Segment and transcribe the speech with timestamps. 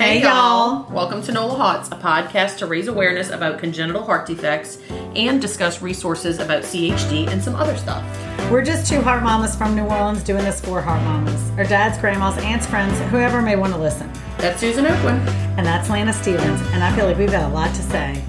[0.00, 0.90] Hey, y'all.
[0.90, 4.78] Welcome to NOLA HOTS, a podcast to raise awareness about congenital heart defects
[5.14, 8.02] and discuss resources about CHD and some other stuff.
[8.50, 11.50] We're just two heart mamas from New Orleans doing this for heart mamas.
[11.58, 14.10] Our dads, grandmas, aunts, friends, whoever may want to listen.
[14.38, 15.20] That's Susan Oakland.
[15.58, 16.62] And that's Lana Stevens.
[16.72, 18.24] And I feel like we've got a lot to say.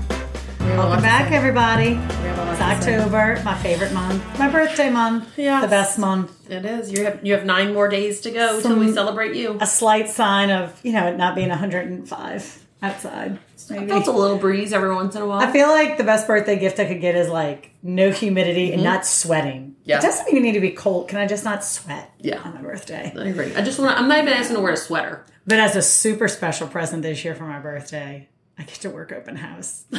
[0.77, 1.93] Welcome back, everybody.
[1.95, 2.61] have a lot It's.
[2.61, 5.61] October, my favorite month, my birthday month, Yes.
[5.63, 6.49] the best month.
[6.49, 6.91] It is.
[6.91, 9.57] You have you have nine more days to go till we celebrate you.
[9.61, 13.39] A slight sign of, you know, it not being 105 outside.
[13.69, 13.87] I Maybe.
[13.87, 15.39] felt a little breeze every once in a while.
[15.39, 18.83] I feel like the best birthday gift I could get is like no humidity and
[18.83, 19.61] not sweating.
[19.61, 19.71] Mm-hmm.
[19.89, 19.99] Yeah.
[19.99, 21.07] It doesn't even need to be cold.
[21.07, 22.41] Can I just not sweat Yeah.
[22.41, 23.13] on my birthday?
[23.15, 23.53] I agree.
[23.55, 23.97] I just want.
[23.99, 25.25] I'm not even asking to wear a sweater.
[25.45, 29.11] But as a super special present this year for my birthday, I get to work
[29.11, 29.85] open house.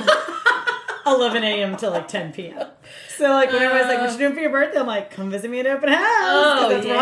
[1.15, 1.77] 11 a.m.
[1.79, 2.67] to like 10 p.m.
[3.17, 5.51] So like when everybody's like, "What you doing for your birthday?" I'm like, "Come visit
[5.51, 6.93] me at open house." 'cause oh,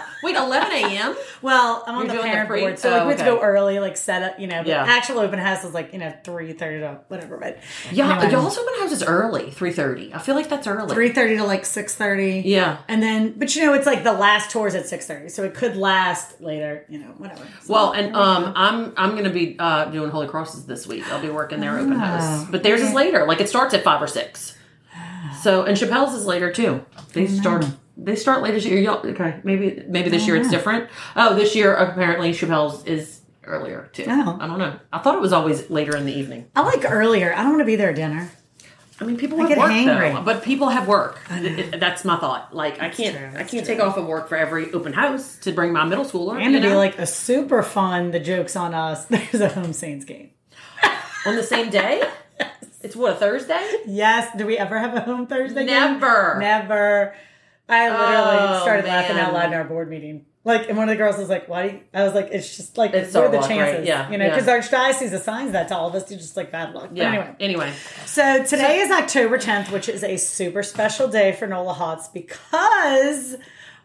[0.00, 0.52] that's where I'll be.
[0.52, 1.16] Wait, 11 a.m.
[1.42, 3.18] Well, I'm on You're the doing the parent pre- board, so like oh, we have
[3.20, 3.36] to okay.
[3.38, 4.58] go early, like set up, you know.
[4.58, 4.84] But Yeah.
[4.86, 7.36] actual open house is like you know three thirty to whatever.
[7.36, 7.58] But
[7.92, 10.14] Yeah, anyway, y'all's open house is early, 3:30.
[10.14, 10.94] I feel like that's early.
[10.94, 12.42] three thirty to like six thirty.
[12.46, 12.78] Yeah.
[12.88, 15.54] And then, but you know, it's like the last tours at six thirty, so it
[15.54, 16.86] could last later.
[16.88, 17.42] You know, whatever.
[17.62, 21.06] So- Well, and um, I'm I'm gonna be uh, doing Holy Crosses this week.
[21.12, 23.26] I'll be working their open house, but theirs is later.
[23.26, 24.56] Like it starts at five or six.
[25.42, 26.84] So and Chapelle's is later too.
[27.12, 27.66] They start
[27.96, 28.80] they start later this year.
[28.80, 30.90] Y'all, okay, maybe maybe this oh, year it's different.
[31.16, 34.04] Oh, this year apparently Chapelle's is earlier too.
[34.08, 34.38] Oh.
[34.40, 34.78] I don't know.
[34.92, 36.50] I thought it was always later in the evening.
[36.56, 37.32] I like earlier.
[37.32, 38.30] I don't want to be there at dinner.
[39.00, 40.14] I mean, people I have get work hangry.
[40.14, 41.20] though, but people have work.
[41.28, 42.54] That's my thought.
[42.54, 43.74] Like I can't true, I can't true.
[43.74, 46.40] take off of work for every open house to bring my middle schooler.
[46.40, 46.76] And to be know?
[46.76, 49.04] like a super fun, the jokes on us.
[49.06, 50.30] There's a home Saints game.
[51.26, 52.02] on the same day.
[52.82, 53.66] It's what a Thursday.
[53.86, 54.36] Yes.
[54.36, 55.68] Do we ever have a home Thursday game?
[55.68, 56.36] Never.
[56.38, 57.14] Never.
[57.68, 60.26] I literally Oh, started laughing out loud in our board meeting.
[60.46, 61.80] Like, and one of the girls was like, "Why?" Do you?
[61.94, 63.56] I was like, "It's just like It's what are the luck, right?
[63.56, 64.58] chances?" Yeah, you know, because yeah.
[64.60, 66.10] archdiocese assigns that to all of us.
[66.10, 66.88] You just like bad luck.
[66.90, 67.08] But Yeah.
[67.08, 67.72] anyway, Anyway.
[68.04, 73.36] So today is October 10th, which is a super special day for NOLA HOTS because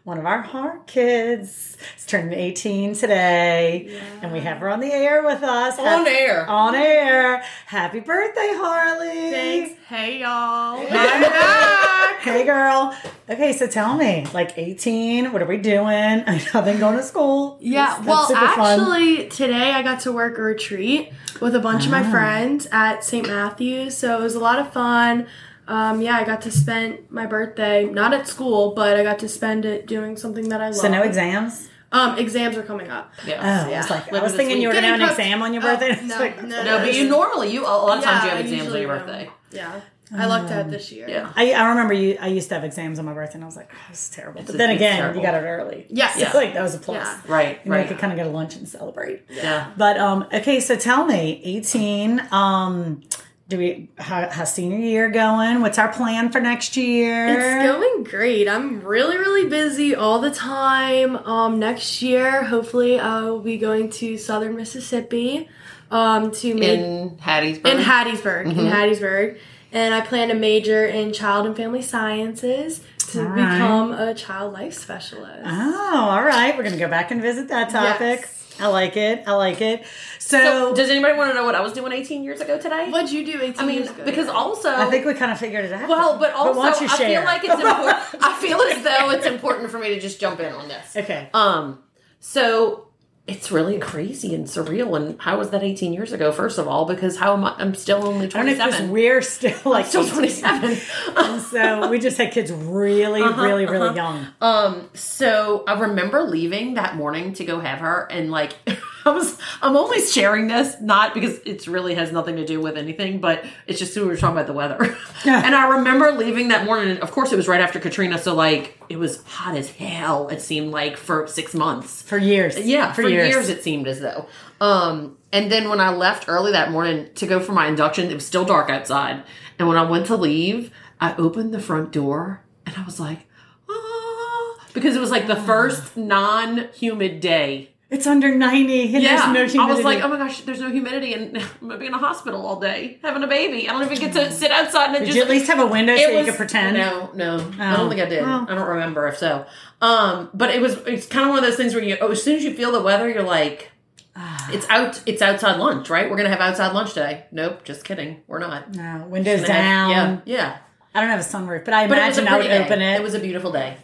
[0.04, 4.00] one of our heart kids is turning 18 today.
[4.22, 5.78] And we have her on the air with us.
[5.78, 6.48] On air.
[6.48, 7.42] On air.
[7.66, 9.30] Happy birthday, Harlie.
[9.30, 9.80] Thanks.
[9.88, 10.78] Hey y'all.
[10.80, 10.96] Hey.
[10.98, 11.86] I'm back.
[12.20, 12.94] Hey girl.
[13.30, 15.88] Okay, so tell me, like 18, what are we doing?
[15.88, 17.56] I mean, I've been going to school.
[17.62, 18.78] Yeah, That's well, super fun.
[18.80, 22.02] actually, today I got to work a retreat with a bunch of Ah.
[22.02, 23.26] my friends at St.
[23.26, 25.28] Matthew's, so it was a lot of fun.
[25.70, 29.28] Um, yeah, I got to spend my birthday not at school, but I got to
[29.28, 30.76] spend it doing something that I love.
[30.76, 31.68] So no exams?
[31.92, 33.12] Um, exams are coming up.
[33.24, 33.66] Oh, Yeah.
[33.66, 34.82] I was like, I was this thinking you were week.
[34.82, 35.98] going to have an Getting exam on your birthday.
[36.00, 38.40] Oh, no, like- no, No, but you normally you a lot of times you have
[38.40, 39.04] exams on your do.
[39.04, 39.30] birthday.
[39.52, 39.80] Yeah,
[40.16, 41.08] I lucked out this year.
[41.08, 41.32] Yeah.
[41.36, 42.16] I, I remember you.
[42.20, 44.10] I used to have exams on my birthday, and I was like, oh, "This is
[44.10, 45.16] terrible." But then again, terrible.
[45.20, 45.86] you got it early.
[45.88, 46.14] Yes.
[46.14, 46.32] so Yeah.
[46.32, 46.96] like that was a plus.
[47.06, 47.20] Yeah.
[47.32, 47.60] Right.
[47.64, 47.88] You know, you Right.
[47.88, 49.22] could kind of go to lunch and celebrate.
[49.30, 49.72] Yeah.
[49.76, 52.22] But um, okay, so tell me, eighteen.
[52.32, 53.02] Um,
[53.50, 55.60] do we how, how's senior year going?
[55.60, 57.26] What's our plan for next year?
[57.28, 58.48] It's going great.
[58.48, 61.16] I'm really, really busy all the time.
[61.16, 65.48] Um, next year, hopefully, I'll be going to Southern Mississippi
[65.90, 67.66] um, to make In Hattiesburg.
[67.66, 68.60] in Hattiesburg, Mm-hmm.
[68.60, 69.38] in Hattiesburg,
[69.72, 73.52] and I plan to major in child and family sciences to All right.
[73.54, 75.42] become a child life specialist.
[75.44, 76.56] Oh, all right.
[76.56, 78.20] We're gonna go back and visit that topic.
[78.20, 78.49] Yes.
[78.60, 79.24] I like it.
[79.26, 79.84] I like it.
[80.18, 82.90] So, so, does anybody want to know what I was doing 18 years ago today?
[82.90, 84.04] What'd you do 18 I mean, years ago?
[84.04, 85.88] because also I think we kind of figured it out.
[85.88, 87.08] well, but also why don't you I share?
[87.08, 87.96] feel like it's important.
[88.22, 90.96] I feel as though it's important for me to just jump in on this.
[90.96, 91.28] okay.
[91.34, 91.78] Um,
[92.20, 92.89] so
[93.30, 94.96] it's really crazy and surreal.
[94.96, 96.32] And how was that 18 years ago?
[96.32, 97.54] First of all, because how am I?
[97.58, 98.90] I'm still only I don't know if 'cause 27.
[98.90, 100.76] we're still like still 27.
[101.16, 104.26] And so we just had kids really, Uh-huh, really, really young.
[104.40, 108.52] Um, so I remember leaving that morning to go have her, and like
[109.06, 112.76] I was, I'm only sharing this not because it really has nothing to do with
[112.76, 114.96] anything, but it's just we were talking about the weather.
[115.22, 115.42] Yeah.
[115.44, 116.96] and I remember leaving that morning.
[116.98, 120.28] Of course, it was right after Katrina, so like it was hot as hell.
[120.28, 122.00] It seemed like for six months.
[122.00, 122.58] For years.
[122.58, 123.28] Yeah, For, for, years.
[123.28, 123.48] years.
[123.50, 124.26] it seemed as though.
[124.62, 128.14] Um, and then when I left early that morning to go for my induction, it
[128.14, 129.22] was still dark outside.
[129.58, 130.70] And when I went to leave,
[131.00, 133.26] I opened the front door and I was like,
[133.68, 137.72] ah, because it was like the first non-humid day.
[137.90, 139.58] It's under 90 and Yeah, there's no humidity.
[139.58, 141.98] I was like, oh my gosh, there's no humidity, and I'm gonna be in a
[141.98, 143.68] hospital all day having a baby.
[143.68, 145.16] I don't even get to sit outside and Did just.
[145.16, 146.76] you at least have a window so It you was- could pretend?
[146.76, 147.76] No, no, I Oh.
[147.78, 148.22] don't think I did.
[148.22, 148.46] Oh.
[148.48, 149.44] I don't remember if so.
[149.80, 150.76] Um, but it was.
[150.86, 152.70] It's kind of one of those things where you, oh, as soon as you feel
[152.70, 153.72] the weather, you're like,
[154.52, 155.02] it's out.
[155.06, 156.08] It's outside lunch, right?
[156.08, 157.24] We're gonna have outside lunch today.
[157.32, 158.22] Nope, just kidding.
[158.28, 158.72] We're not.
[158.74, 160.22] No, windows Gonna have- down.
[160.26, 160.56] yeah, yeah.
[160.94, 162.64] I don't have a sunroof, but I But was imagine I would day.
[162.64, 162.94] open it.
[163.00, 163.76] It was a beautiful day.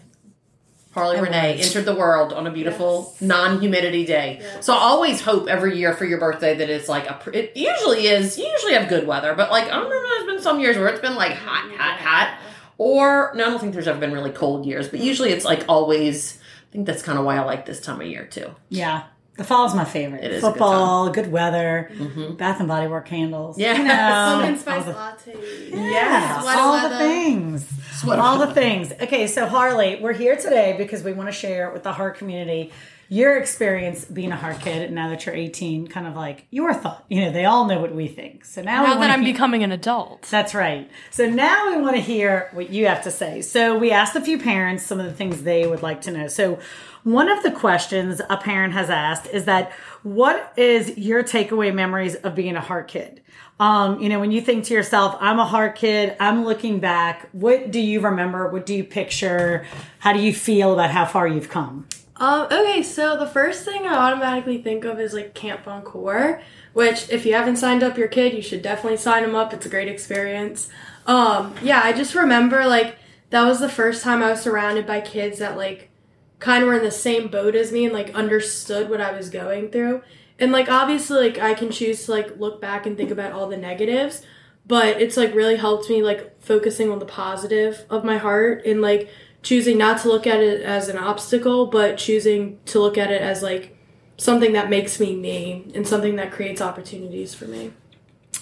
[0.96, 4.43] Harlie Rene entered the world on a beautiful non-humidity day.
[4.60, 7.20] So I always hope every year for your birthday that it's like a.
[7.38, 8.38] It usually is.
[8.38, 10.02] You usually have good weather, but like I don't know.
[10.08, 12.38] There's been some years where it's been like hot, hot, hot.
[12.78, 15.08] Or no, I don't think there's ever been really cold years, but mm-hmm.
[15.08, 16.38] usually it's like always.
[16.70, 18.54] I think that's kind of why I like this time of year too.
[18.70, 19.04] Yeah.
[19.37, 20.25] The fall's my favorite.
[20.25, 22.37] It is a good Football, good, weather, Mhm.
[22.38, 23.59] Bath and Body Work candles.
[23.59, 23.77] Yeah.
[23.77, 25.71] You know, Pumpkin all spice the- latte.
[25.73, 27.67] Yeah, Sweater all the things.
[28.00, 28.93] Sweater all the things.
[29.00, 32.73] Okay, so Harlie, we're here today because we want to share with the heart community
[33.09, 36.75] your experience being a heart kid and now that you're 18, kind of like your
[36.75, 37.05] thought.
[37.09, 38.44] You know, they all know what we think.
[38.44, 40.23] So now, Now that I'm hear- becoming an adult.
[40.23, 40.91] That's right.
[41.12, 43.43] So now we want to hear what you have to say.
[43.43, 46.27] So we asked a few parents some of the things they would like to know.
[46.27, 46.59] So
[47.06, 49.70] one of the questions a parent has asked is that
[50.03, 53.20] what is your takeaway memories of being a heart kid?
[53.61, 57.29] Um, you know, when you think to yourself, I'm a heart kid, I'm looking back,
[57.31, 58.50] what do you remember?
[58.50, 59.64] What do you picture?
[60.00, 61.87] How do you feel about how far you've come?
[62.17, 66.43] Um, okay, so the first thing I automatically think of is like Camp Encore,
[66.73, 69.52] which if you haven't signed up your kid, you should definitely sign them up.
[69.52, 70.70] It's a great experience.
[71.06, 72.97] Um, yeah, I just remember like
[73.31, 75.91] that was the first time I was surrounded by kids that like
[76.38, 79.31] kind of were in the same boat as me and like understood what I was
[79.31, 80.03] going through.
[80.38, 83.49] And like obviously like I can choose to like look back and think about all
[83.49, 84.23] the negatives,
[84.67, 88.83] but it's like really helped me like focusing on the positive of my heart and
[88.83, 89.09] like
[89.43, 93.23] choosing not to look at it as an obstacle, but choosing to look at it
[93.23, 93.77] as like
[94.19, 97.73] something that makes me me and something that creates opportunities for me.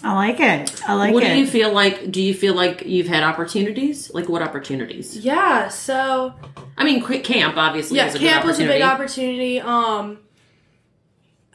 [0.03, 0.83] I like it.
[0.87, 1.27] I like What it.
[1.29, 2.11] What do you feel like?
[2.11, 4.13] Do you feel like you've had opportunities?
[4.13, 5.17] Like what opportunities?
[5.17, 6.35] Yeah, so
[6.77, 7.97] I mean, camp obviously.
[7.97, 9.61] yeah, was a good camp was a big opportunity.
[9.61, 9.61] opportunity.
[9.61, 10.19] Um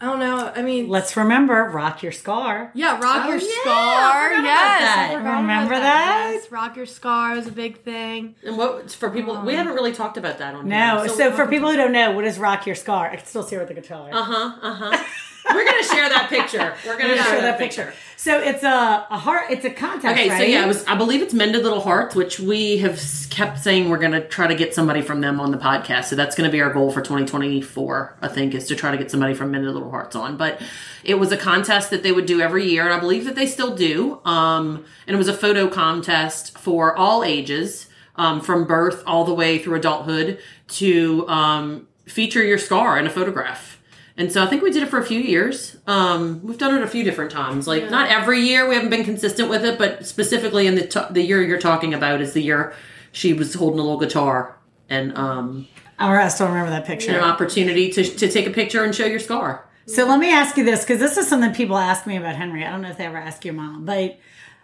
[0.02, 0.50] I don't know.
[0.56, 2.72] I mean, Let's remember, rock your scar.
[2.74, 4.32] yeah, rock Oh, your yeah, I scar.
[4.32, 5.10] about yes, that.
[5.12, 6.32] I Remember about that?
[6.36, 8.36] Yes, rock your scar was a big thing.
[8.46, 9.42] And what for people?
[9.42, 11.10] we haven't really talked about that on No, here.
[11.10, 13.10] so, for people who don't know, what is rock your scar?
[13.12, 14.10] I can still see her with the guitar.
[14.14, 15.04] uh huh, uh huh.
[15.46, 16.74] We're gonna share that picture.
[16.86, 17.94] We're gonna Yeah, share that picture.
[18.18, 19.44] So it's a, a heart.
[19.50, 20.38] It's a contest, Okay, right?
[20.40, 20.84] so yeah, it was.
[20.86, 24.46] I believe it's Mended Little Hearts, which we have kept saying we're going to try
[24.46, 26.06] to get somebody from them on the podcast.
[26.06, 28.18] So that's going to be our goal for 2024.
[28.22, 30.36] I think is to try to get somebody from Mended Little Hearts on.
[30.36, 30.62] But
[31.06, 33.46] it was a contest that they would do every year, and I believe that they
[33.48, 34.20] still do.
[34.26, 37.88] Um, and it was a photo contest for all ages,
[38.18, 43.10] um, from birth all the way through adulthood, to um, feature your scar in a
[43.10, 43.79] photograph.
[44.20, 45.78] And so I think we did it for a few years.
[45.88, 47.68] Um, we've done it a few different times.
[47.68, 48.68] Like not every year.
[48.68, 51.94] We haven't been consistent with it, but specifically in the t- the year you're talking
[51.94, 52.74] about is the year
[53.12, 55.68] she was holding a little guitar and um,
[55.98, 57.12] I still remember that picture.
[57.12, 59.66] an opportunity to to take a picture and show your scar.
[59.86, 62.64] So let me ask you this, because this is something people ask me about Henry.
[62.64, 64.20] I don't know if they ever ask your mom, but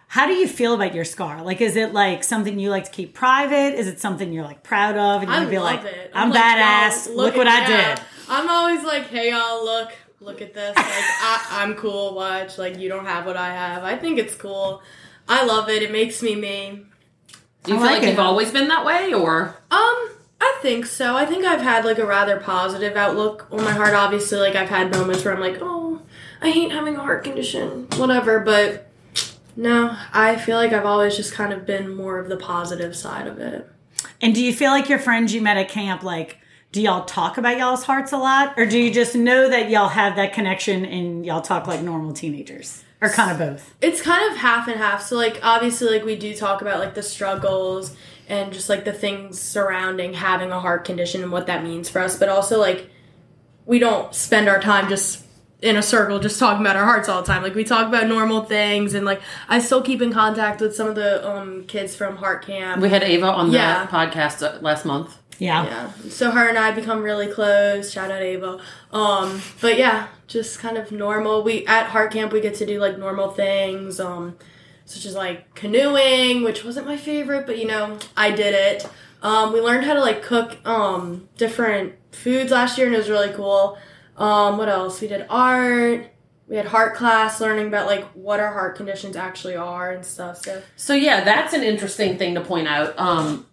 [0.08, 1.42] how do you feel about your scar?
[1.42, 3.74] Like, is it like something you like to keep private?
[3.78, 5.22] Is it something you're like proud of?
[5.22, 6.10] And I you'd be love like, it.
[6.14, 7.08] I'm, like, badass.
[7.08, 8.04] "Yo, Look, what I yeah." did.
[8.28, 10.76] I'm always like, hey y'all, look, look at this.
[10.76, 12.14] Like I, I'm cool.
[12.14, 13.84] Watch, like you don't have what I have.
[13.84, 14.82] I think it's cool.
[15.28, 15.82] I love it.
[15.82, 16.82] It makes me me.
[17.64, 20.10] Do you I feel like like, you've always been that way, or Um,
[20.40, 21.16] I think so.
[21.16, 23.94] I think I've had like a rather positive outlook on my heart.
[23.94, 26.00] Obviously, like I've had moments where I'm like, oh,
[26.40, 28.38] I hate having a heart condition, whatever.
[28.40, 28.85] But
[29.56, 33.26] no, I feel like I've always just kind of been more of the positive side
[33.26, 33.68] of it.
[34.20, 36.38] And do you feel like your friends you met at camp, like,
[36.72, 38.54] do y'all talk about y'all's hearts a lot?
[38.58, 42.12] Or do you just know that y'all have that connection and y'all talk like normal
[42.12, 42.84] teenagers?
[43.00, 43.74] Or kind of both?
[43.80, 45.02] It's kind of half and half.
[45.02, 47.96] So like obviously like we do talk about like the struggles
[48.28, 52.00] and just like the things surrounding having a heart condition and what that means for
[52.00, 52.90] us, but also like
[53.64, 55.25] we don't spend our time just
[55.62, 57.42] in a circle just talking about our hearts all the time.
[57.42, 60.88] Like we talk about normal things and like I still keep in contact with some
[60.88, 62.82] of the um kids from Heart Camp.
[62.82, 63.84] we had Ava on Yeah.
[63.86, 65.16] the podcast uh, last month.
[65.38, 65.64] Yeah.
[65.66, 65.90] yeah.
[66.10, 67.90] So her and I become really close.
[67.92, 68.58] Shout out Ava.
[68.92, 71.42] Um, but yeah, just kind of normal.
[71.42, 74.36] We at Heart Camp we get to do like normal things, um,
[74.86, 78.88] such as like canoeing, which wasn't my favorite, but you know, I did it.
[79.22, 83.10] Um, we learned how to like cook um different foods last year and it was
[83.10, 83.78] really cool.
[84.16, 85.00] Um, what else?
[85.00, 86.06] We did art.
[86.48, 90.38] We had heart class learning about like what our heart conditions actually are and stuff.
[90.44, 92.98] So So yeah, that's an interesting thing to point out.
[92.98, 93.46] Um,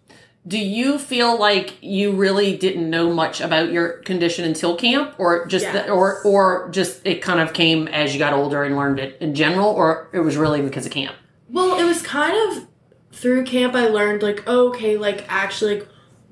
[0.46, 5.46] do you feel like you really didn't know much about your condition until camp, or
[5.46, 5.72] just Yes.
[5.74, 9.16] that, or or just it kind of came as you got older and learned it
[9.20, 11.16] in general, or it was really because of camp?
[11.48, 12.66] Well, it was kind of
[13.12, 15.88] through camp I learned like oh, okay, like actually like,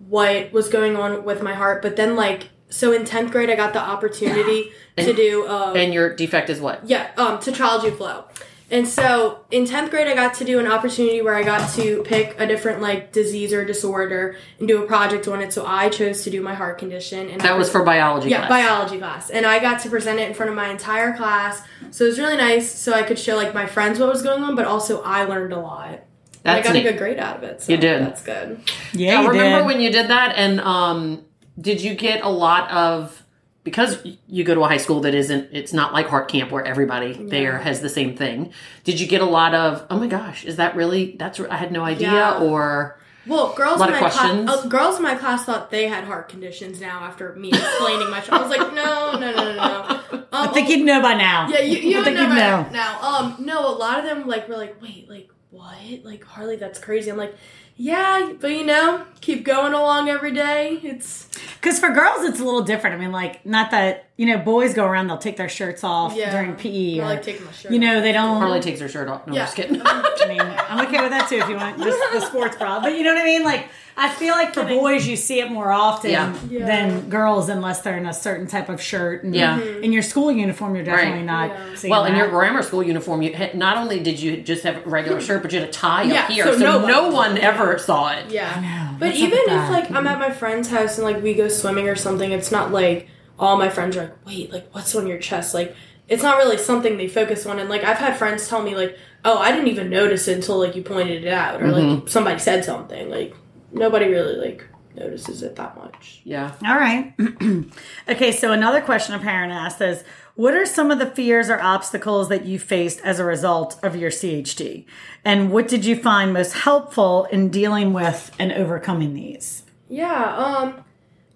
[0.09, 3.57] what was going on with my heart, but then like so in 10th grade I
[3.57, 6.81] got the opportunity to do um And your defect is what?
[6.89, 8.25] yeah, um tetralogy of Fallot.
[8.71, 12.03] And so in 10th grade, I got to do an opportunity where I got to
[12.05, 15.53] pick a different like disease or disorder and do a project on it.
[15.53, 17.29] So I chose to do my heart condition.
[17.29, 18.49] And I That was for biology yeah, class.
[18.49, 19.29] biology class.
[19.29, 21.61] And I got to present it in front of my entire class.
[21.91, 22.73] So it was really nice.
[22.75, 25.53] So I could show like my friends what was going on, but also I learned
[25.53, 26.01] a lot.
[26.43, 26.87] And I got neat.
[26.87, 27.61] a good grade out of it.
[27.61, 28.01] So You did.
[28.01, 28.59] That's good.
[28.95, 29.67] Yeah, I remember did.
[29.67, 31.27] when you did that, and um,
[31.61, 33.23] did you get a lot of
[33.65, 36.65] because you go to a high school that isn't it's not like heart camp where
[36.65, 38.53] everybody there has the same thing
[38.85, 41.71] did you get a lot of oh my gosh is that really that's i had
[41.71, 42.39] no idea Yeah.
[42.39, 44.47] or Well, girls in my questions?
[44.51, 46.81] class, uh, girls in my class thought they had heart conditions.
[46.81, 50.19] Now, after me explaining my, I was like, no, no, no, no, no.
[50.19, 51.47] Um, I think you'd know by now.
[51.49, 52.67] Yeah, you, you I think know, you'd know.
[52.73, 53.01] now.
[53.01, 56.03] Um, no, a lot of them like were like, wait, like what?
[56.03, 57.13] Like Harlie, that's crazy.
[57.13, 57.37] I'm like,
[57.77, 60.79] yeah, but you know, keep going along every day.
[60.83, 62.97] It's Because for girls, it's a little different.
[62.97, 66.15] I mean, like, not that, you know, boys go around, they'll take their shirts off
[66.15, 67.01] yeah, during PE.
[67.01, 67.73] I Or, like taking my shirt.
[67.73, 68.39] you know, they don't.
[68.39, 69.41] harley takes her shirt off no Yeah.
[69.41, 72.21] i'm just kidding I mean, I'm okay with that too if you want just the
[72.21, 72.79] sports bra.
[72.81, 73.43] But you know what I mean?
[73.43, 76.35] Like, I feel like for boys, you see it more often Yeah.
[76.49, 76.65] Yeah.
[76.65, 79.25] than girls unless they're in a certain type of shirt.
[79.25, 79.59] And Yeah.
[79.59, 79.83] Mm-hmm.
[79.85, 81.25] in your school uniform, you're definitely Right.
[81.27, 81.75] not Yeah.
[81.75, 84.77] seeing well in your grammar school uniform you had, not only did you just have
[84.87, 87.09] a regular shirt but you had a tie Yeah, up here so so, nobody- no
[87.11, 88.49] one ever saw it Yeah.
[88.61, 88.97] know.
[89.01, 89.71] But What's even with if that?
[89.73, 92.71] like I'm at my friend's house and like we go swimming or something, it's not
[92.71, 93.09] like
[93.39, 95.55] all my friends are like, wait, like what's on your chest?
[95.55, 95.75] Like
[96.09, 97.59] it's not really something they focus on.
[97.59, 100.59] And like I've had friends tell me like, oh, I didn't even notice it until
[100.59, 103.09] like you pointed it out or like somebody said something.
[103.09, 103.35] Like
[103.73, 106.21] nobody really like notices it that much.
[106.25, 107.15] yeah All right.
[108.09, 111.61] okay, so another question a parent asked is What are some of the fears or
[111.61, 114.85] obstacles that you faced as a result of your CHD?
[115.25, 119.63] And what did you find most helpful in dealing with and overcoming these?
[119.89, 120.85] Yeah, um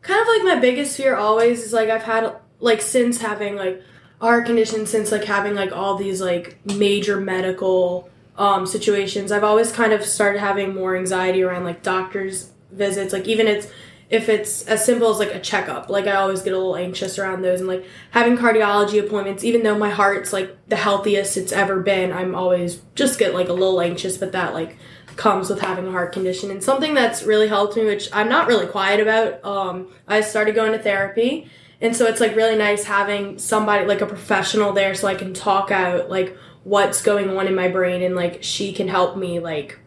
[0.06, 3.82] kind of like my biggest fear always is like I've had like since having like
[4.20, 8.08] heart condition, since like having like all these like major medical
[8.38, 13.12] um situations, I've always kind of started having more anxiety around like doctors visits.
[13.12, 13.66] Like even it's
[14.08, 17.18] if it's as simple as like a checkup, like I always get a little anxious
[17.18, 21.50] around those and like having cardiology appointments, even though my heart's like the healthiest it's
[21.50, 24.78] ever been, I'm always just get like a little anxious, but that like
[25.16, 26.50] comes with having a heart condition.
[26.50, 30.54] And something that's really helped me which i'm not really quiet about um, i started
[30.54, 31.50] going to therapy.
[31.80, 35.34] And so it's like really nice having somebody like a professional there so i can
[35.34, 39.38] talk out like what's going on in my brain and like she can help me
[39.40, 39.78] like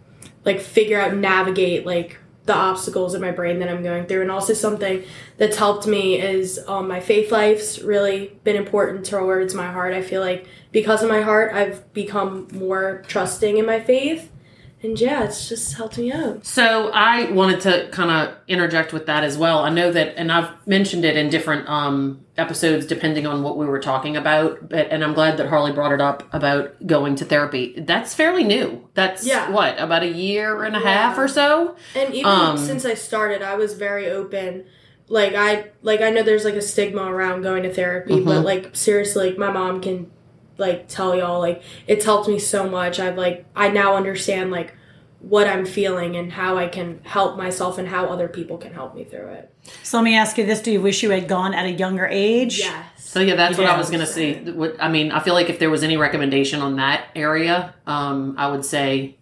[0.45, 4.21] like figure out navigate like the obstacles in my brain that i'm going through.
[4.21, 5.03] And also something
[5.37, 9.93] that's helped me is um, my faith life's really been important towards my heart.
[9.93, 14.31] I feel like because of my heart i've become more trusting in my faith
[14.81, 16.45] and yeah, it's just helped me out.
[16.45, 19.59] So I wanted to kind of interject with that as well.
[19.59, 23.65] I know that, and I've mentioned it in different um, episodes, depending on what we
[23.65, 24.69] were talking about.
[24.69, 27.73] But and I'm glad that Harlie brought it up about going to therapy.
[27.77, 28.87] That's fairly new.
[28.93, 29.51] That's Yeah.
[29.51, 30.85] what about a year and a Yeah.
[31.09, 31.75] half or so.
[31.95, 34.63] And even Um, since I started, I was very open.
[35.09, 38.69] Like I like I know there's like a stigma around going to therapy, but like
[38.75, 40.11] seriously, like my mom can
[40.59, 42.99] like tell y'all like it's helped me so much.
[42.99, 44.75] I've like I now understand like
[45.21, 48.95] what I'm feeling and how I can help myself and how other people can help
[48.95, 49.53] me through it.
[49.83, 52.05] So let me ask you this Do you wish you had gone at a younger
[52.05, 52.59] age?
[52.59, 52.85] Yes.
[52.97, 53.73] So yeah, that's what Yeah.
[53.73, 54.41] I was gonna say.
[54.79, 58.47] I mean, I feel like if there was any recommendation on that area, um, I
[58.49, 59.17] would say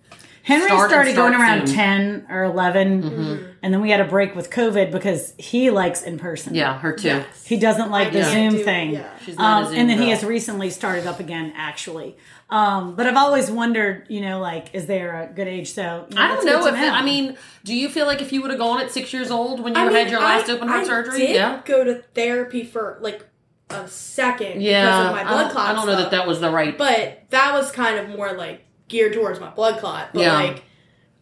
[0.47, 1.75] Henry Start started start going around soon.
[1.75, 3.43] 10 or 11, Mm-hmm.
[3.61, 6.55] and then we had a break with COVID because he likes in person.
[6.55, 7.07] yeah, her too.
[7.09, 7.45] Yes.
[7.45, 8.91] He doesn't like the Zoom do- thing.
[8.91, 9.09] yeah.
[9.25, 12.15] She's not a Um, Zoom and then he has recently started up again, actually.
[12.49, 15.73] Um, but I've always wondered, you know, like, is there a good age?
[15.73, 17.35] So you I don't know if it, I mean,
[17.65, 19.81] do you feel like if you would have gone at six years old when you
[19.81, 21.17] I had mean, your last I- open heart I surgery?
[21.27, 21.61] Did yeah.
[21.65, 23.25] go to therapy for like
[23.69, 26.11] a second Yeah, because of my I blood don't, clot I don't know stuff.
[26.11, 26.77] that that was the right.
[26.77, 30.09] but that was kind of more like geared towards my blood clot.
[30.13, 30.33] But Yeah.
[30.33, 30.63] like,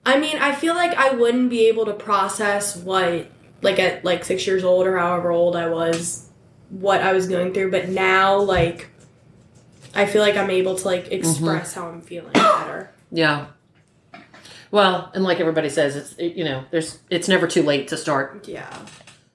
[0.06, 3.28] I mean, I feel like I wouldn't be able to process what,
[3.62, 6.30] like at like six years old or however old I was,
[6.70, 7.72] what I was going through.
[7.72, 8.90] But now, like,
[9.96, 11.14] I feel like I'm able to like mm-hmm.
[11.14, 12.92] express how I'm feeling better.
[13.12, 13.48] yeah.
[14.72, 18.48] Well, and like everybody says, it's you know, there's it's never too late to start.
[18.48, 18.78] Yeah.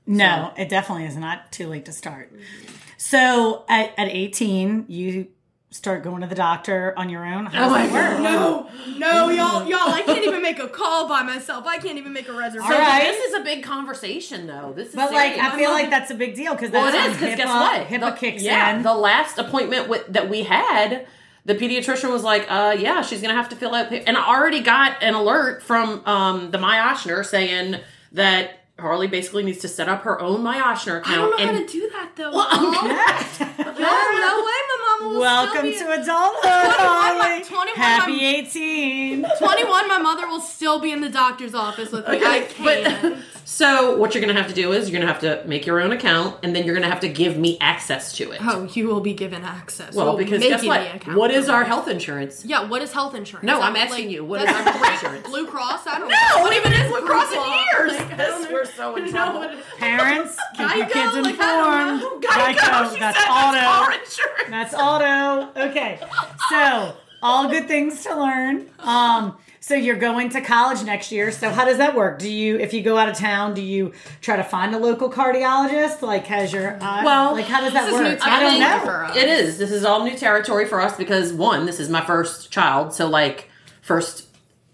[0.06, 2.32] No, it definitely is not too late to start.
[2.34, 2.74] Mm-hmm.
[2.96, 5.28] So at, at 18, you
[5.72, 7.46] start going to the doctor on your own.
[7.46, 8.20] How does that work?
[8.22, 11.64] No, no, y'all, y'all, I can't even make a call by myself.
[11.66, 12.72] I can't even make a reservation.
[12.72, 13.02] All right.
[13.04, 14.72] This is a big conversation, though.
[14.74, 15.38] This is But like.
[15.38, 17.36] I feel like that's a big deal because Well, that's it when is because HIPAA,
[17.36, 17.86] guess what?
[17.86, 18.82] HIPAA The- kicks yeah, in.
[18.82, 21.06] the last appointment with, that we had,
[21.44, 24.60] the pediatrician was like, "Uh, yeah, she's gonna have to fill out." And I already
[24.60, 27.76] got an alert from um the MyOchsner saying
[28.12, 31.06] that Harlie basically needs to set up her own MyOchsner account.
[31.06, 32.30] I don't know and how to do that though.
[32.32, 32.84] Well, Mom.
[32.84, 33.62] okay.
[33.64, 37.44] Y'all, no way, my mama will Welcome still be, to adulthood, Holly.
[37.44, 39.26] 21, Happy I'm- 18.
[39.38, 39.88] 21.
[39.88, 42.22] My mother will still be in the doctor's office with me.
[42.22, 43.16] I Okay, but- can't.
[43.44, 45.90] So what you're gonna have to do is you're gonna have to make your own
[45.90, 48.40] account, and then you're gonna have to give me access to it.
[48.44, 49.92] oh, you will be given access.
[49.92, 51.04] well, We'll because guess what?
[51.16, 52.44] What is our health insurance?
[52.44, 53.44] Yeah, what is health insurance?
[53.44, 55.26] No, I'm Like, asking you, what is our health insurance?
[55.26, 55.84] Blue Cross?
[55.88, 56.42] I don't No, know.
[56.42, 57.40] what even is Blue Cross in
[57.88, 57.98] years?
[57.98, 58.16] Like,
[58.70, 59.40] I This- don't we're so in trouble.
[59.40, 61.40] what it- Parents, keep your kids informed.
[61.40, 62.22] I don't.
[62.24, 63.60] Geico, she that's said auto.
[63.60, 63.94] car.
[64.50, 65.68] That's auto.
[65.68, 65.98] Okay.
[66.50, 68.66] So, all good things to learn.
[68.78, 71.30] Um, so you're going to college next year.
[71.30, 72.18] So how does that work?
[72.18, 75.10] Do you, if you go out of town, do you try to find a local
[75.10, 76.00] cardiologist?
[76.02, 78.26] Like, has your eye, Well, like, how does that this is new work?
[78.26, 79.12] I don't know.
[79.20, 79.58] It is.
[79.58, 83.06] This is all new territory for us because one, this is my first child, so
[83.06, 83.50] like
[83.82, 84.29] first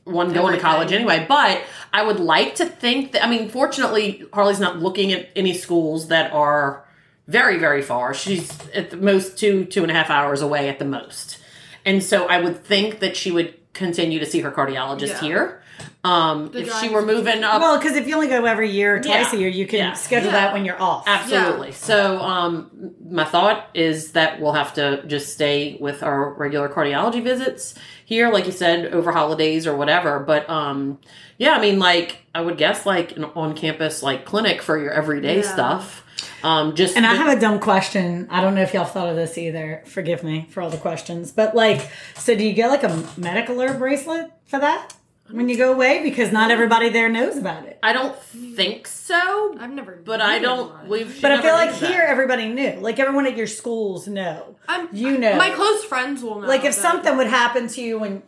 [0.06, 1.26] one going to college anyway.
[1.28, 5.52] But I would like to think that I mean, fortunately, Harlie's not looking at any
[5.52, 6.84] schools that are
[7.26, 8.14] very, very far.
[8.14, 11.38] She's at the most two, two and a half hours away at the most.
[11.84, 15.20] And so I would think that she would continue to see her cardiologist Yeah.
[15.20, 15.62] here.
[16.06, 19.00] Um, if she were moving up Well, because if you only go every year or
[19.00, 19.38] twice Yeah.
[19.38, 19.92] a year, you can Yeah.
[19.94, 20.36] schedule Yeah.
[20.40, 21.04] that when you're off.
[21.06, 21.72] Absolutely.
[21.72, 22.70] So, um,
[23.10, 28.30] my thought is that we'll have to just stay with our regular cardiology visits here,
[28.30, 30.20] like you said, over holidays or whatever.
[30.20, 30.98] But, um,
[31.38, 34.92] yeah, I mean, like, I would guess like an on campus, like, clinic for your
[34.92, 35.52] everyday Yeah.
[35.52, 36.04] stuff.
[36.44, 38.28] Um, just, And I have a dumb question.
[38.30, 39.82] I don't know if y'all thought of this either.
[39.86, 41.32] Forgive me for all the questions.
[41.32, 44.94] But like, so do you get like a medical alert bracelet for that
[45.30, 46.02] when you go away?
[46.02, 47.78] Because not everybody there knows about it.
[47.82, 49.96] I don't think so, I've never.
[50.04, 51.90] but I don't, we've, But I feel like used that.
[51.90, 52.74] here everybody knew.
[52.80, 54.56] Like everyone at your schools know.
[54.68, 55.36] I'm, You know.
[55.36, 56.46] My close friends will know.
[56.48, 58.22] Like if that- something would happen to you when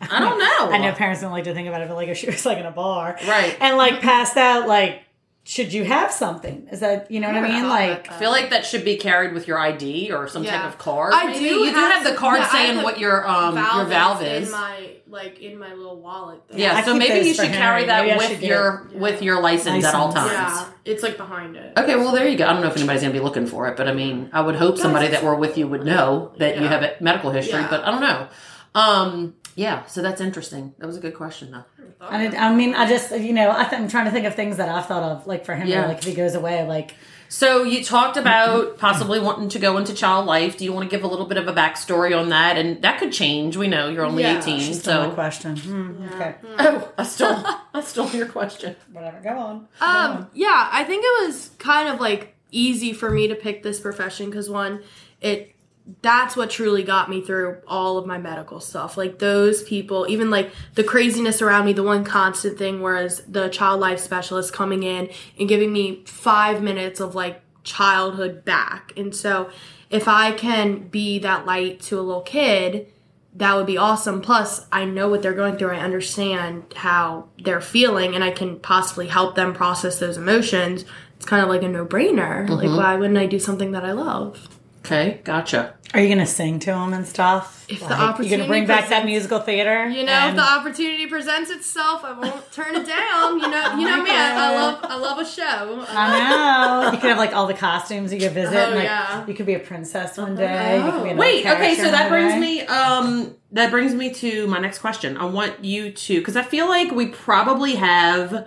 [0.00, 0.38] I don't
[0.70, 0.74] know.
[0.74, 2.58] I know parents don't like to think about it, but like if she was like
[2.58, 3.56] in a bar, Right.
[3.60, 5.02] and like passed out, like
[5.48, 6.66] should you have something?
[6.72, 7.68] Is that you know what I mean?
[7.68, 10.76] Like I feel like that should be carried with your ID or some type of
[10.76, 11.12] card.
[11.14, 11.38] I maybe.
[11.38, 14.48] do You do have have the card yeah, saying what your um your valve is.
[14.48, 16.40] in my like in my little wallet.
[16.48, 16.58] There.
[16.58, 17.86] Yeah, I so maybe you for should carry Henry.
[17.86, 18.98] that Maybe with your it.
[18.98, 20.32] with your license, at all times.
[20.32, 21.78] Yeah, it's like behind it.
[21.78, 22.44] Okay, well there you go.
[22.44, 24.56] I don't know if anybody's gonna be looking for it, but I mean, I would
[24.56, 27.70] hope somebody that were with you would know that you have a medical history, Yeah.
[27.70, 28.28] but I don't know.
[28.74, 30.74] Um, yeah, so that's interesting.
[30.78, 31.64] That was a good question, though.
[32.00, 34.34] I, did, I mean, I just you know I th- I'm trying to think of
[34.34, 35.66] things that I've thought of like for him.
[35.66, 35.86] Yeah.
[35.86, 36.94] Like if he goes away, like
[37.30, 40.58] So you talked about possibly wanting to go into child life.
[40.58, 42.58] Do you want to give a little bit of a backstory on that?
[42.58, 43.56] And that could change.
[43.56, 44.38] We know you're only Yeah.
[44.38, 45.56] 18, She's still my so question.
[45.56, 47.42] Hmm, Okay, oh, I stole
[47.74, 48.76] I stole your question.
[48.92, 49.18] whatever.
[49.22, 49.68] Go on.
[49.80, 50.26] Go Um, on.
[50.34, 54.26] yeah, I think it was kind of like easy for me to pick this profession
[54.26, 54.82] because one,
[55.22, 55.55] it
[56.02, 58.96] that's what truly got me through all of my medical stuff.
[58.96, 63.48] Like those people, even like the craziness around me, the one constant thing was the
[63.48, 68.92] child life specialist coming in and giving me five minutes of like childhood back.
[68.96, 69.50] And so
[69.90, 72.92] if I can be that light to a little kid,
[73.34, 74.22] that would be awesome.
[74.22, 75.72] Plus, I know what they're going through.
[75.72, 80.86] I understand how they're feeling, and I can possibly help them process those emotions.
[81.16, 82.48] It's kind of like a no brainer.
[82.48, 82.76] Like, mm-hmm.
[82.76, 84.48] why wouldn't I do something that I love?
[84.86, 85.74] Okay, gotcha.
[85.94, 87.66] Are you gonna sing to him and stuff?
[87.68, 89.88] If the Like, you're gonna bring back that musical theater.
[89.88, 93.40] You know, and- if the opportunity presents itself, I won't turn it down.
[93.40, 94.10] You know, you know me.
[94.12, 95.84] I, I love, I love a show.
[95.88, 96.92] I know.
[96.92, 98.54] You could have like all the costumes you could visit.
[98.56, 99.26] Oh, and, like, yeah.
[99.26, 100.76] You could be a princess one day.
[100.84, 102.40] You could be Wait, okay, so that brings day.
[102.40, 105.16] me um that brings me to my next question.
[105.16, 108.46] I want you to cuz I feel like we probably have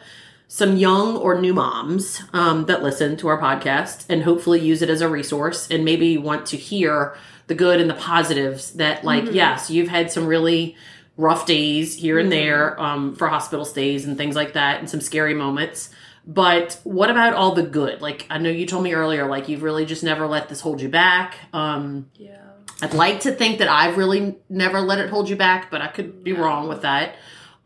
[0.52, 4.90] some young or new moms um, that listen to our podcast and hopefully use it
[4.90, 9.32] as a resource and maybe want to hear the good and the positives that like
[9.32, 10.76] yes you've had some really
[11.18, 15.02] rough days here and there um, for hospital stays and things like that and some
[15.02, 15.90] scary moments.
[16.26, 18.02] But what about all the good?
[18.02, 20.82] Like i know you told me earlier like you've really just never let this hold
[20.82, 21.38] you back.
[21.54, 22.38] Um, Yeah.
[22.82, 25.88] I'd like to think that I've really never let it hold you back, but I
[25.88, 27.16] could be wrong with that.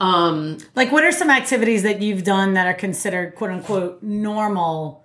[0.03, 5.03] Um, Like, what are some activities that you've done that are considered "quote unquote" normal?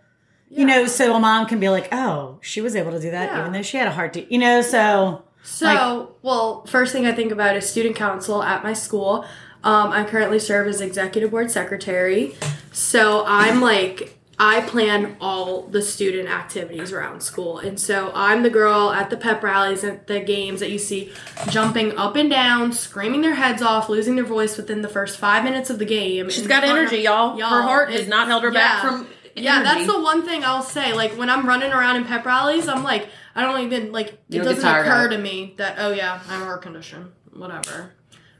[0.50, 3.30] You know, so a mom can be like, "Oh, she was able to do that,
[3.30, 3.40] Yeah.
[3.40, 7.06] even though she had a heart." To, you know, so So, Like- well, first thing
[7.06, 9.24] I think about is student council at my school.
[9.64, 12.34] Um, I currently serve as executive board secretary.
[12.72, 17.58] So I'm like, I plan all the student activities around school.
[17.58, 21.12] And so I'm the girl at the pep rallies, at the games that you see
[21.50, 25.42] jumping up and down, screaming their heads off, losing their voice within the first five
[25.42, 26.30] minutes of the game.
[26.30, 27.36] she's got energy, y'all.
[27.36, 29.08] Her heart has not held her back from.
[29.34, 30.92] Yeah, that's the one thing I'll say.
[30.92, 34.18] Like when I'm running around in pep rallies, I'm like, I don't even like.
[34.28, 37.12] You it don't get doesn't occur to me that oh yeah, I'm air condition.
[37.32, 37.92] Whatever.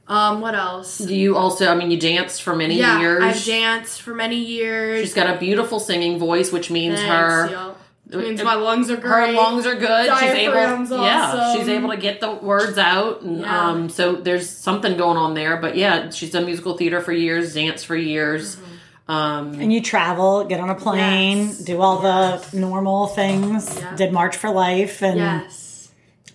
[0.09, 0.99] Um, what else?
[0.99, 1.69] Do you also?
[1.71, 3.23] I mean, you danced for many Yeah, years.
[3.23, 5.01] I've danced for many years.
[5.03, 7.77] She's got a beautiful singing voice, which means Thanks, her y'all.
[8.23, 9.29] means my lungs are great.
[9.29, 10.07] her lungs are good.
[10.19, 11.61] She's able, Diaphragm's yeah, awesome.
[11.61, 13.69] she's able to get the words out, and Yeah.
[13.69, 15.59] um, so there's something going on there.
[15.59, 18.57] But yeah, she's done musical theater for years, dance for years.
[18.57, 18.65] Mm-hmm.
[19.11, 21.59] Um, And you travel, get on a plane, Yes.
[21.59, 23.79] do all the normal things.
[23.79, 23.95] Yeah.
[23.97, 25.68] Did March for Life and Yes.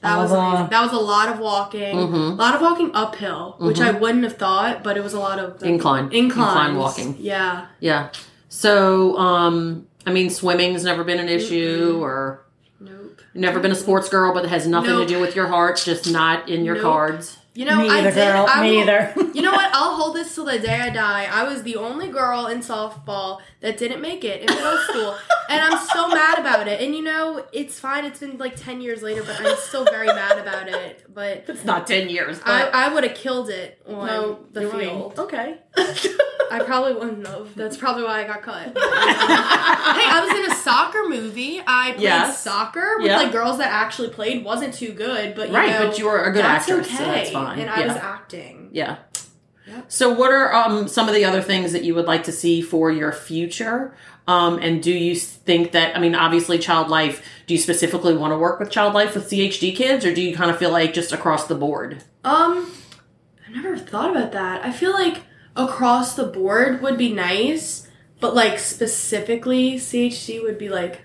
[0.03, 0.67] That was amazing.
[0.69, 2.15] That was a lot of walking, Mm-hmm.
[2.15, 5.39] a lot of walking uphill, which I wouldn't have thought, but it was a lot
[5.39, 6.05] of Incline.
[6.11, 7.15] incline, Incline walking.
[7.19, 8.09] Yeah, yeah,
[8.49, 12.43] so um, I mean, swimming's never been an issue, or
[12.79, 13.21] nope.
[13.33, 15.07] never been a sports girl, but it has nothing Nope.
[15.07, 16.83] to do with your heart, just not in your Nope.
[16.83, 17.37] cards.
[17.55, 18.15] You know, me I either, did.
[18.15, 18.45] girl.
[18.49, 19.13] I me will- either.
[19.33, 19.69] You know what?
[19.73, 21.27] I'll hold this till the day I die.
[21.31, 25.15] I was the only girl in softball that didn't make it in middle school,
[25.49, 26.81] and I'm so mad about it.
[26.81, 28.05] And you know, it's fine.
[28.05, 31.05] It's been like ten years later, but I'm still very mad about it.
[31.13, 34.61] But It's not ten years, I, but I would have killed it on no, the
[34.61, 35.19] you're right.
[35.19, 35.57] Okay.
[36.51, 37.55] I probably wouldn't have.
[37.55, 38.65] That's probably why I got cut.
[38.65, 41.61] hey, I was in a soccer movie.
[41.65, 42.41] I played Yes.
[42.43, 43.17] soccer with Yeah.
[43.17, 44.43] like girls that actually played.
[44.43, 47.29] wasn't too good, but you Right, know, but you were a good that's actress, okay.
[47.31, 47.60] so fine.
[47.60, 47.88] And I Yeah.
[47.88, 48.69] was acting.
[48.71, 48.95] Yeah.
[49.67, 49.86] Yep.
[49.88, 52.62] So, what are um, some of the other things that you would like to see
[52.62, 53.95] for your future?
[54.27, 58.32] Um, and do you think that, I mean, obviously, Child Life, do you specifically want
[58.34, 60.93] to work with Child Life with CHD kids, or do you kind of feel like
[60.93, 62.03] just across the board?
[62.25, 62.71] Um,
[63.47, 64.65] I never thought about that.
[64.65, 65.23] I feel like
[65.56, 67.88] across the board would be nice,
[68.19, 71.01] but like specifically CHD would be like,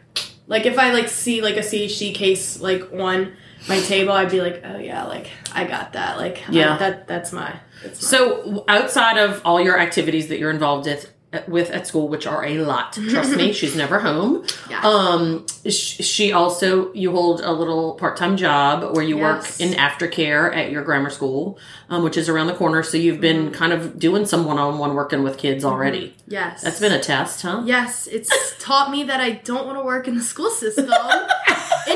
[0.47, 3.33] like if I like see like a CHD case like on
[3.69, 6.19] my table, I'd be like, oh yeah, like I got that.
[6.19, 6.75] Like Yeah.
[6.75, 7.59] I- that that's my.
[7.83, 11.13] That's my So, outside of all your activities that you're involved with,
[11.47, 14.45] with at school, which are a lot, trust me, she's never home.
[14.71, 14.81] Yeah.
[14.81, 19.61] Um, sh- she also you hold a little part time job where you Yes.
[19.61, 21.59] work in aftercare at your grammar school,
[21.91, 22.83] um, which is around the corner.
[22.83, 23.55] So you've been Mm-hmm.
[23.55, 26.17] kind of doing some one on one working with kids already.
[26.27, 26.63] yes.
[26.63, 27.63] That's been a test, huh?
[27.67, 30.87] Yes, it's taught me that I don't want to work in the school system.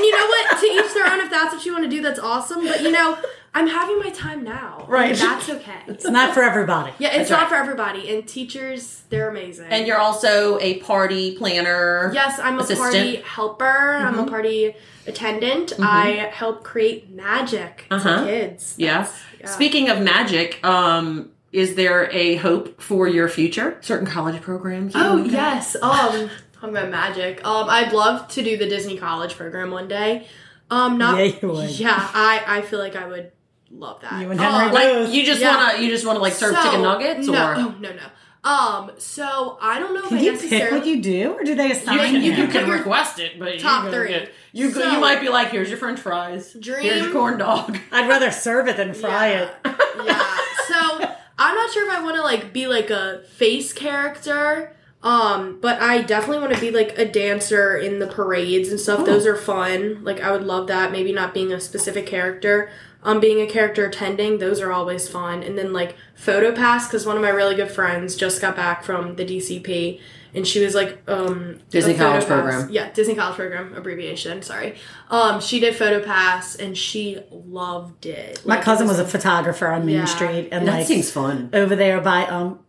[0.02, 0.60] and you know what?
[0.60, 1.20] To each their own.
[1.20, 2.64] If that's what you want to do, that's awesome.
[2.64, 3.16] But you know,
[3.54, 4.84] I'm having my time now.
[4.88, 5.10] Right.
[5.12, 5.78] And that's okay.
[5.86, 6.92] it's not for everybody.
[6.98, 7.48] Yeah, it's That's not right.
[7.50, 8.14] for everybody.
[8.14, 9.66] And teachers, they're amazing.
[9.70, 12.10] And you're also a party planner.
[12.14, 13.64] yes, I'm a party helper.
[13.66, 14.74] I'm a party
[15.06, 15.72] attendant.
[15.78, 18.20] I help create magic Uh-huh.
[18.20, 18.74] to kids.
[18.78, 19.08] Yeah.
[19.40, 19.46] Yeah.
[19.48, 23.76] Speaking of magic, um, is there a hope for your future?
[23.82, 24.92] Certain college programs?
[24.94, 25.76] Oh yes.
[25.82, 26.30] Um,
[26.62, 27.44] talking about magic.
[27.46, 30.26] Um, I'd love to do the Disney College program one day.
[30.70, 31.18] Um, not.
[31.18, 31.70] Yeah, you would.
[31.70, 33.32] Yeah, I I feel like I would
[33.70, 34.20] love that.
[34.20, 35.12] You and Um, Henry Like Both.
[35.14, 35.56] you just Yeah.
[35.56, 38.02] wanna you just wanna like serve so- chicken nuggets no, or oh, no, no.
[38.44, 40.64] Um, so I don't know Can if I you necessarily.
[40.64, 42.10] pick what you do, or do they assign You you?
[42.10, 44.08] can- you can you can request it, but top you three.
[44.08, 47.38] Get, you So- you might be like, here's your French fries, Dream- here's your corn
[47.38, 47.78] dog.
[47.92, 49.42] I'd rather serve it than fry yeah.
[49.42, 49.50] it.
[50.06, 50.36] yeah.
[50.68, 54.74] So I'm not sure if I want to like be like a face character.
[55.02, 59.04] Um, but I definitely want to be like a dancer in the parades and stuff.
[59.04, 60.04] Those are fun.
[60.04, 60.92] Like I would love that.
[60.92, 62.70] Maybe not being a specific character.
[63.04, 65.42] Um, being a character attending, those are always fun.
[65.42, 68.84] And then like photo pass, because one of my really good friends just got back
[68.84, 70.00] from the DCP,
[70.34, 72.68] and she was like, um, Disney College pass- Program.
[72.70, 74.40] Yeah, Disney College Program abbreviation.
[74.42, 74.76] Sorry.
[75.10, 78.40] Um, she did photo pass, and she loved it.
[78.46, 80.04] My Like, cousin it was a photographer on Main Yeah.
[80.04, 81.50] Street, and That like seems fun.
[81.52, 82.60] over there by um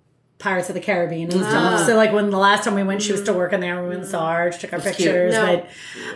[0.44, 1.80] Pirates of the Caribbean and stuff.
[1.80, 1.84] Ah.
[1.88, 3.82] So like when the last time we went, she was still working there.
[3.82, 5.08] We went and saw her, took our That's cute.
[5.08, 5.34] pictures.
[5.34, 5.46] No.
[5.46, 5.70] But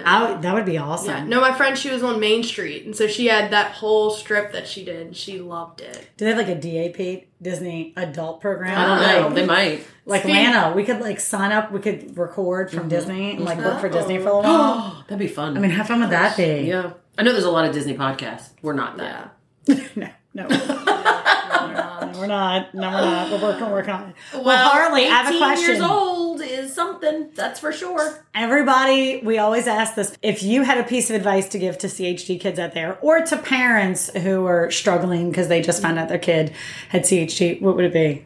[0.06, 1.10] I, that would be awesome.
[1.10, 1.24] Yeah.
[1.24, 4.52] No, my friend, she was on Main Street, and so she had that whole strip
[4.52, 5.16] that she did.
[5.16, 6.10] She loved it.
[6.18, 8.78] Do they have like a DAP Disney adult program?
[8.78, 9.26] I don't know.
[9.28, 9.88] Like, They might.
[10.06, 11.72] like Speak- Lana, we could like sign up.
[11.72, 13.92] We could record from Disney and like work for Oh.
[13.92, 15.06] Disney for a little while.
[15.08, 15.58] That'd be fun.
[15.58, 16.64] I mean, how fun would that be?
[16.68, 16.92] yeah.
[17.18, 18.50] I know there's a lot of Disney podcasts.
[18.62, 19.34] We're not that.
[19.66, 19.88] Yeah.
[20.36, 20.48] no, no.
[22.18, 22.74] We're not.
[22.74, 23.32] No, we're not.
[23.32, 24.16] We're working, we're working on it.
[24.34, 25.70] Well, Well, Harlie, I have a 18 question.
[25.76, 27.30] years old is something.
[27.36, 28.26] That's for sure.
[28.34, 30.16] Everybody, we always ask this.
[30.22, 33.22] If you had a piece of advice to give to CHD kids out there or
[33.22, 36.54] to parents who are struggling because they just found out their kid
[36.90, 38.26] had CHD, what would it be?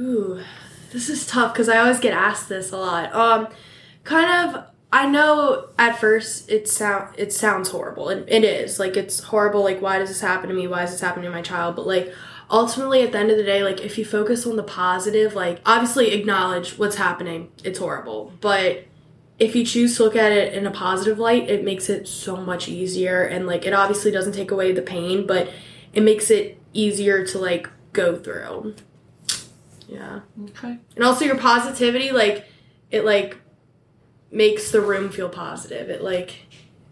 [0.00, 0.40] Ooh,
[0.92, 3.14] this is tough because I always get asked this a lot.
[3.14, 3.48] Um,
[4.04, 4.64] kind of.
[4.90, 9.62] I know at first it sound it sounds horrible, and it is like it's horrible.
[9.62, 10.66] Like, why does this happen to me?
[10.66, 11.76] Why is this happening to my child?
[11.76, 12.14] But like,
[12.50, 15.60] ultimately, at the end of the day, like if you focus on the positive, like
[15.66, 17.50] obviously acknowledge what's happening.
[17.64, 18.84] It's horrible, but
[19.38, 22.36] if you choose to look at it in a positive light, it makes it so
[22.36, 23.22] much easier.
[23.22, 25.50] And like, it obviously doesn't take away the pain, but
[25.92, 28.74] it makes it easier to like go through.
[29.86, 30.20] Yeah.
[30.46, 30.78] Okay.
[30.96, 32.46] And also your positivity, like,
[32.90, 33.38] it like
[34.32, 35.88] makes the room feel positive.
[35.88, 36.46] It like,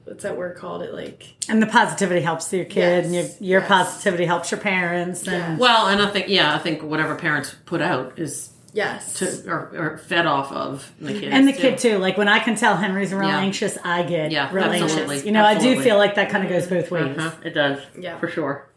[0.07, 0.83] what's that word called?
[0.83, 3.69] It like, And the positivity helps your kid, and your, your yes.
[3.69, 5.21] positivity helps your parents.
[5.27, 5.59] And Yes.
[5.61, 9.15] Well, and I think yeah, I think whatever parents put out is Yes.
[9.21, 11.59] to or, or fed off of the kid And the too.
[11.61, 11.99] kid too.
[11.99, 13.39] Like when I can tell Henry's real Yeah.
[13.41, 15.01] anxious, I get Yeah, real absolutely.
[15.15, 15.25] anxious.
[15.25, 17.17] You know, I do feel like that kind of goes both ways.
[17.17, 17.81] Uh-huh, it does.
[17.99, 18.19] Yeah.
[18.19, 18.69] for sure.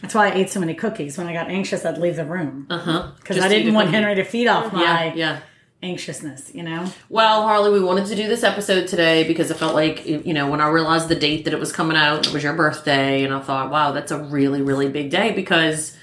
[0.00, 1.16] That's why I ate so many cookies.
[1.18, 3.10] When I got anxious, I'd leave the room Uh huh.
[3.18, 5.38] because I didn't want Henry to feed off my Yeah, yeah.
[5.82, 6.54] Anxiousness.
[6.54, 6.90] You know.
[7.08, 10.48] Well, Harlie, we wanted to do this episode today because I felt like, you know,
[10.48, 13.34] when I realized the date that it was coming out, it was your birthday, and
[13.34, 15.96] I thought, wow, that's a really, really big day because,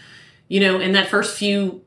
[0.48, 1.84] you know, in that first few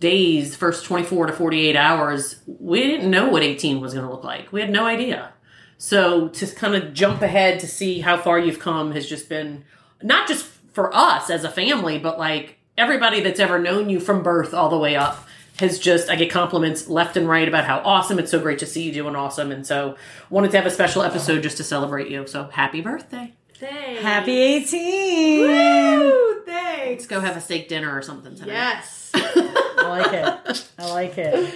[0.00, 4.24] days, first 24 to 48 hours, we didn't know what 18 was going to look
[4.24, 4.50] like.
[4.50, 5.32] We had no idea.
[5.78, 9.64] So to kind of jump ahead to see how far you've come has just been
[10.02, 14.22] not just for us as a family, but like everybody that's ever known you from
[14.22, 15.26] birth all the way up
[15.60, 18.66] has just I get compliments left and right about how awesome it's so great to
[18.66, 19.96] see you doing awesome and so
[20.28, 22.26] wanted to have a special episode just to celebrate you.
[22.26, 23.32] So happy birthday.
[23.58, 24.02] Thanks.
[24.02, 25.40] Happy 18.
[25.42, 27.02] Woo, thanks.
[27.02, 28.54] Let's go have a steak dinner or something tonight.
[28.54, 29.10] Yes.
[29.14, 30.68] I like it.
[30.78, 31.54] I like it.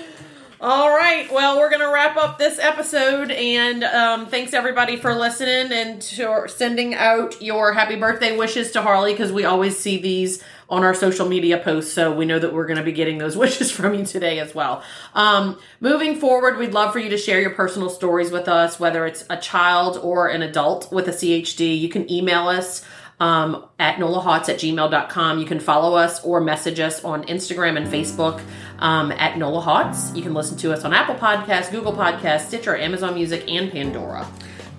[0.61, 1.31] All right.
[1.33, 3.31] Well, we're going to wrap up this episode.
[3.31, 8.83] And um, thanks everybody for listening and to sending out your happy birthday wishes to
[8.83, 11.93] Harlie because we always see these on our social media posts.
[11.93, 14.55] So we know that we're going to be getting those wishes from you today as
[14.55, 14.83] well.
[15.15, 19.07] Um, moving forward, we'd love for you to share your personal stories with us, whether
[19.07, 21.79] it's a child or an adult with a CHD.
[21.79, 22.85] You can email us
[23.21, 25.39] um, at nolahots at gmail.com.
[25.39, 28.41] You can follow us or message us on Instagram and Facebook
[28.79, 30.15] um, at nolahots.
[30.17, 34.27] You can listen to us on Apple Podcasts, Google Podcasts, Stitcher, Amazon Music, and Pandora.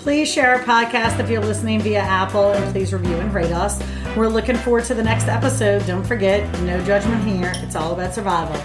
[0.06, 3.82] Please share our podcast if you're listening via Apple and please review and rate us.
[4.16, 5.84] We're looking forward to the next episode.
[5.88, 7.52] Don't forget, no judgment here.
[7.56, 8.64] It's all about survival.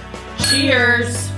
[0.50, 1.30] Cheers!